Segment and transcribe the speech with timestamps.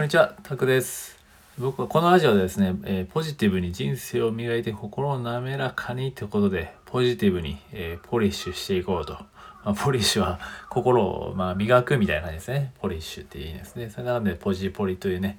[0.00, 1.18] こんにちは、タクです。
[1.58, 9.12] 僕はこのラジオでですね、えーポジティブに人生を磨いて心を滑らかにということで、ポジティブに、えーポリッシュしていこうと。
[9.12, 9.26] ま
[9.72, 10.40] あ、ポリッシュは
[10.70, 12.72] 心を、まあ、磨くみたいな感じですね。
[12.80, 13.90] ポリッシュっていいですね。
[13.90, 15.38] それなので、ポジポリというね、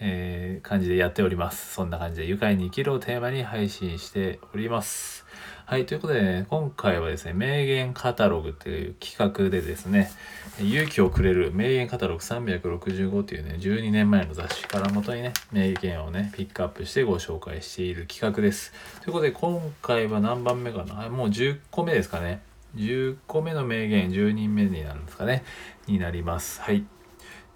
[0.00, 1.72] えー感じでやっております。
[1.72, 5.24] そんな感じで、愉快に生きるをテーマに配信しております。
[5.64, 10.10] はい、ということで、ね、今回はですね、名言カタログという企画でですね、
[10.60, 18.72] 勇気をくれる名言カタログ365というね、12年前の雑誌から元にね、名言をね、ピックアップしてご紹介している企画です。
[19.02, 21.08] ということで、今回は何番目かな？
[21.08, 22.42] もう10個目ですかね。
[22.76, 25.44] 10個目の名言、10人目になるんですかね。
[25.86, 26.60] になります。
[26.60, 26.84] はい。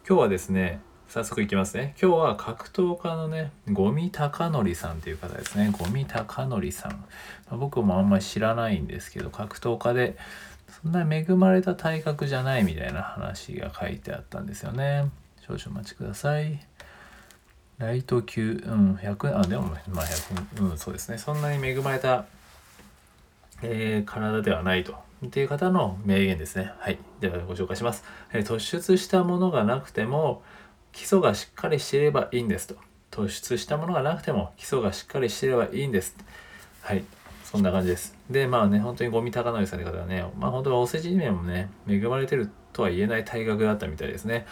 [0.09, 0.81] 今日はですね、
[1.15, 1.95] 早速いきますね。
[2.03, 5.71] 今日は格闘家のね、五味隆則さんという方ですね。
[5.71, 7.07] 五味隆則さん。
[7.49, 10.17] ま僕もあんまり知らないんですけど、格闘家で、
[10.83, 15.09] そんな恵まれた体格じゃないみたいな話が書いてあったんですよね。
[15.47, 16.59] 少々お待ちください。
[17.79, 21.19] ライト級、うん、100、あ、でも、まあ100、うん、そうですね。
[21.19, 22.25] そんなに恵まれた、
[23.63, 24.97] えー体ではないと。
[25.25, 26.73] っていう方の名言ですね。
[26.81, 26.99] はい。
[27.21, 28.03] ではご紹介します。
[28.33, 30.43] えー突出したものがなくても、
[30.95, 32.77] 基礎がしっかりしていればいいんですと。
[33.11, 36.17] 突出したものがなくても、基礎がしっかりしていればいいんです。
[36.83, 37.05] はい。
[37.45, 38.17] そんな感じです。
[38.31, 44.47] で、まあね、本当にゴミ高則さんという方はね、まあ本当はお世辞面もね、恵まれてるとは言えない体格だったみたいですね。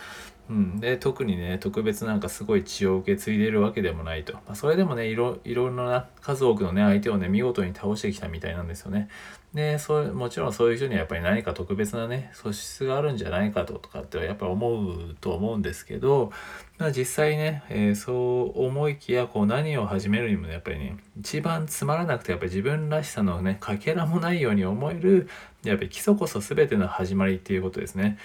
[0.51, 9.09] うん、で特にね特別なんかすごい血を受け継いでるわけでもないと、まあ、それでもねいろいろな数多くのね相手をね見事に倒してきたみたいなんですよね。
[9.55, 16.33] でそうもちろんそういう人にはやっぱり何か特別なね素質があるんじゃないかととかってはやっぱり思うと思うんですけど、
[16.79, 25.29] まあ、実際ね、えーそう思いきやこう何を始めるにもねやっぱりね一番つまらなくてやっぱり自分らしさのねかけらもないように思える
[25.65, 28.19] やっぱり基礎こそ全ての始まりっていうことですね。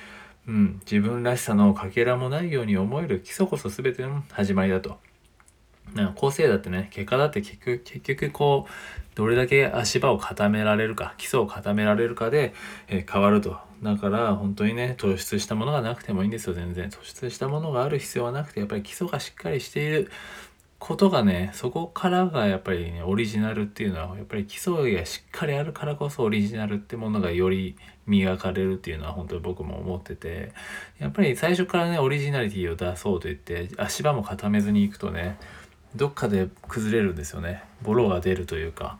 [0.47, 4.97] うん、自分らしさのかけらもないように思える基礎こそ全ての始まりだと。
[5.93, 12.53] な構成だってね結果だって結局結局こうどれだけ足場を固められるか基礎を固められるかで、
[12.87, 13.57] えー変わると。
[13.83, 16.89] だから本当にね突出したものがなくてもいいんですよ全然。
[16.89, 20.11] 突出したものがある必要はなくてやっぱり基礎がしっかりしている。
[20.79, 30.51] ことがねそこからがやっぱりねオリジナルっていうのはやっぱり基礎がしっかりあるからこそオリジナルってものがより磨かれるっていうのは本当に僕も思ってて
[30.99, 35.37] やっぱり最初からねオリジナリティを出そうと言って足場も固めずにいくとね
[35.95, 37.63] どっかで崩れるんですよね。
[37.81, 38.99] ボロが出るというか。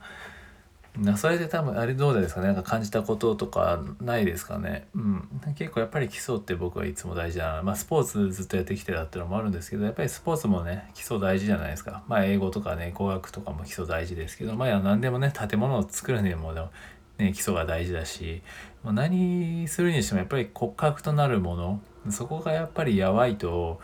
[1.00, 2.48] なそれで多分あれどうですかね。
[2.48, 4.88] なんか感じたこととかないですかね。
[4.96, 5.30] うん。
[5.56, 7.64] 結構やっぱり基礎って僕はいつも大事だな。
[7.64, 12.04] まあスポーツずっとやってきてたっていうのもあるんですけどやっぱりスポーツもね基礎大事じゃないですか。
[12.08, 16.70] まあ英語とかね語学とかも基礎大事ですけどまあ何でもね建物を作るにもでも
[17.18, 18.42] ね基礎が大事だし
[18.84, 23.80] もう何するにしてもやっぱり骨格となるものそこがやっぱりやばいと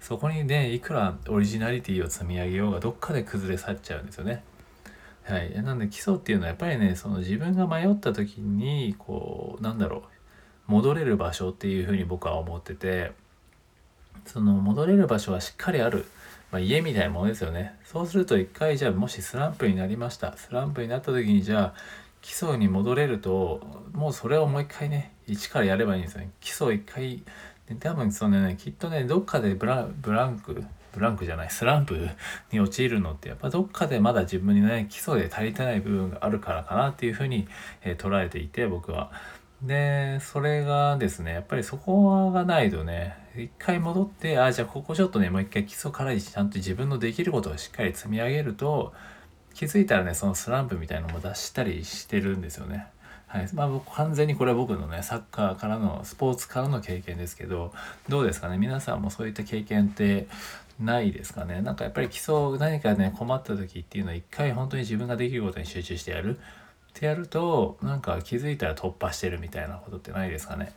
[0.00, 4.44] そこにねいくらオリジナリティを積み上げようがどっかで崩れ去っちゃうんですよね。
[5.28, 9.98] はい、なんで基礎っていうのはやっぱりねその自分が迷った時にこうなんだろ
[10.68, 13.12] う戻れる場所っていうふうに僕は思ってて
[14.24, 16.06] その戻れる場所はしっかりある、
[16.50, 17.74] まあ、家みたいなものですよね。
[17.84, 20.34] そうすると一回じゃあもしスランプになりました。
[20.36, 21.74] スランプになった時にじゃあ
[22.22, 23.60] 基礎に戻れると
[23.92, 26.30] もうそれをもう一回ね一からやればいいんですよね。
[26.40, 27.22] 基礎一回
[27.68, 30.64] で多分そのねきっとねどっかでブランク
[30.98, 32.08] ブランクじゃないスランプ
[32.52, 37.46] に陥るのってやっぱどっかでまだ自分にね基礎で足りてない部分があるからかなっていうふうに、
[37.82, 39.10] え捉えていて僕は。
[39.62, 48.92] でそれがですねやっぱりそこがないとね一回戻ってあじゃあここちょっとねもう一回基礎からちゃんと自分のできることをしっかり積み上げると
[49.54, 52.86] 気づいたらねそのスランプみたいなのも出したりしてるんですよね。
[53.28, 53.48] はい。
[53.52, 57.72] まあ、僕完全にこれは僕のねサッカーからのスポーツからの経験ですけど
[58.08, 58.58] どうですかね？
[58.58, 60.26] 皆さんもそういった経験って
[60.80, 61.60] ないですかね？
[61.60, 66.38] なんかやっぱり基礎何かね困った時っていうのは一回本当に自分ができることに集中してやる。
[66.38, 66.40] っ
[66.94, 70.72] てやるとなんか気づいたら突破してるみたいなことってないですかね？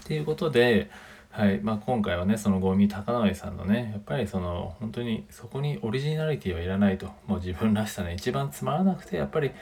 [0.00, 0.90] っていうことで、
[1.30, 1.60] はい。
[1.62, 9.52] まあ、今回はねそのゴミ高則さんのねやっぱりその本当にそこにオリジナリティはいらないともう自分らしさね一番つまらなくてやっぱり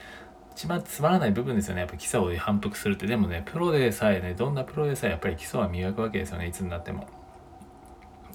[0.59, 1.83] 一番つまらない部分ですよね。
[1.83, 3.07] やっぱ基礎を反復するって。
[3.07, 6.49] でもねプロでさえねどんなプロでさえやっぱり基礎は磨くわけですよね。
[6.49, 7.07] いつになっても。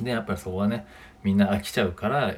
[0.01, 0.87] でやっぱりそこはね
[1.21, 2.33] みんな飽きちゃうから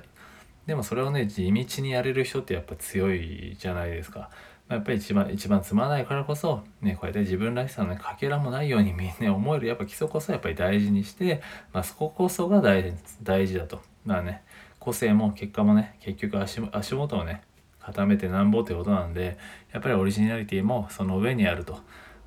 [0.66, 4.32] でもそれをね地道にやれる人ってやっぱ強いじゃないですか。
[4.70, 9.68] まやっぱり一番一番つまらないからこそねこうやって自分らしさのねかけらもないように みんな思える。
[9.68, 11.44] やっぱ基礎こそやっぱり大事にして、
[11.74, 13.84] まあ、そここそが大事大事だと。
[14.04, 14.42] まあね
[14.80, 17.44] 個性も結果もね結局足足元をね
[17.86, 19.38] 固めてなんぼってことなんで
[19.72, 21.80] やっぱりオリジナリティもその上にあると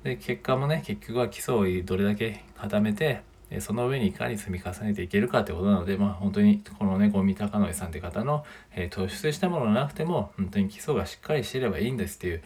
[0.03, 3.21] で結果もね結局は基礎をどれだけ固めて
[3.59, 8.45] その上にいかに積み重ねていけるかってことなので、まあ本当にこのね、ゴミ高則さんって方の、
[8.75, 12.43] えー、突出したものがなくても、本当に基礎がしっかりしてればいいんですっていう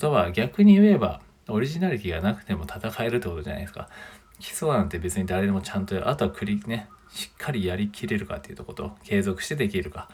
[0.00, 3.90] 言葉は逆に言えば、オリジナリティがなくても戦えるってことじゃないですか。
[4.38, 6.08] 基礎なんて別に誰でもちゃんとやる。
[6.08, 10.08] あとはクリね、しっかりやりきれるかっていうとこと継続してできるか。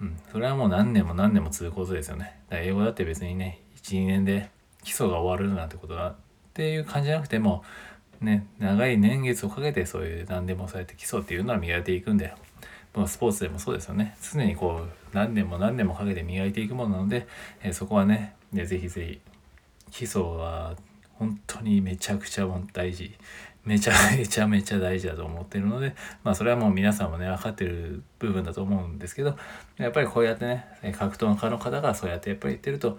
[0.00, 0.16] うん。
[0.30, 2.40] それはもう何年も何年も続くことですよね。
[2.48, 4.50] だから英語だって別にね、1、2年で
[4.82, 6.14] 基礎が終わるなんてことだっ
[6.54, 7.62] ていう感じじゃなくても、
[8.20, 12.36] ね、長い年月をかけてそういう何でもそうやって基礎っていうのは磨いていくんだよ。
[12.94, 14.16] まあ、スポーツでもそうですよね。
[14.32, 17.26] 常にこう何年も何年もかけて磨いていくものなので、
[17.62, 19.20] えー、そこはね、ね、ぜひぜひ
[19.90, 20.76] 基礎は
[21.20, 23.14] 本当にめちゃくちゃ大事。
[23.66, 25.94] めちゃ めちゃめちゃ大事だと思ってるので、
[26.24, 29.36] まあそれはもう皆さんもね、分かってる部分だと思うんですけど、
[29.76, 30.64] やっぱりこうやってね、
[30.98, 32.98] 格闘家の方がそうやってやっぱり言ってると、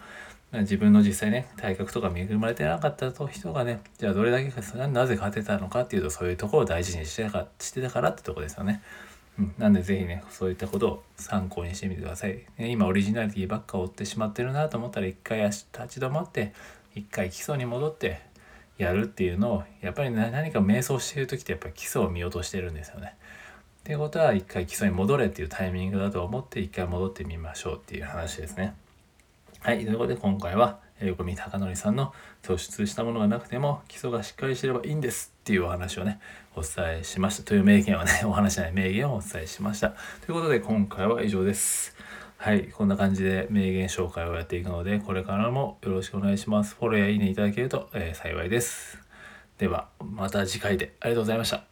[0.53, 8.83] 自分の実際ね、体格とか恵まれてなかったと人がね、じゃあどれだけか、なぜ勝てたのかっていうと、そういうところを大事にしてたかしてたからってとこですよね。
[9.57, 12.45] なんでぜひね、そういったことを参考にしてみてください。
[12.59, 16.53] 今オリジナリティばっか追ってしまってるなと思ったら、一回立ち止まって、
[16.95, 18.31] 一回基礎に戻って、
[18.81, 23.15] やるっていうのをやっぱり何か瞑想してる時ってやっぱり基礎を見落としてるんですよね。
[23.81, 28.75] っていうことは一回基礎に戻れっていうタイミングだと思って一回戻ってみましょうっていう話ですね。
[29.59, 29.85] はい。
[29.85, 36.19] ということで今回は横見隆則さんの突出したものがなくても基礎がしっかりしてればいいんですっていうお話をね、
[36.55, 37.43] お伝えしました。
[37.43, 39.89] という名言をね、お話じゃない名言をお伝えしました。
[39.89, 41.95] ということで今回は以上です。
[42.41, 42.69] はい。
[42.69, 46.75] こんな感じで名言紹介をやっていくので、これからもよろしくお願いします。
[46.75, 48.97] フォローやいいねいただけると、えー、幸いです。
[49.59, 51.70] では、また次回でありがとうございました。